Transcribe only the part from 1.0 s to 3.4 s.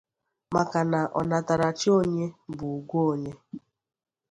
ọnatarachi onye bụ ùgwù onye.